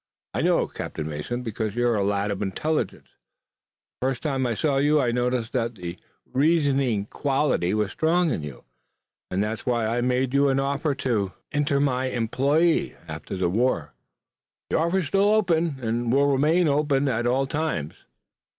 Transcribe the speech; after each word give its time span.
"I 0.33 0.41
know 0.41 0.63
it, 0.63 0.73
Captain 0.73 1.07
Mason, 1.07 1.43
because 1.43 1.75
you're 1.75 1.93
a 1.95 2.03
lad 2.03 2.31
of 2.31 2.41
intelligence. 2.41 3.09
The 3.99 4.07
first 4.07 4.23
time 4.23 4.47
I 4.47 4.55
saw 4.55 4.77
you 4.77 4.99
I 4.99 5.11
noticed 5.11 5.53
that 5.53 5.75
the 5.75 5.99
reasoning 6.25 7.05
quality 7.05 7.75
was 7.75 7.91
strong 7.91 8.31
in 8.31 8.41
you, 8.41 8.63
and 9.29 9.43
that 9.43 9.51
was 9.59 9.65
why 9.67 9.85
I 9.85 10.01
made 10.01 10.33
you 10.33 10.49
an 10.49 10.59
offer 10.59 10.95
to 10.95 11.33
enter 11.51 11.79
my 11.79 12.05
employ 12.05 12.95
after 13.07 13.37
the 13.37 13.47
war. 13.47 13.93
That 14.71 14.77
offer 14.77 14.97
is 14.97 15.05
still 15.05 15.29
open 15.35 15.75
and 15.79 16.11
will 16.11 16.31
remain 16.31 16.67
open 16.67 17.07
at 17.07 17.27
all 17.27 17.45
times." 17.45 17.93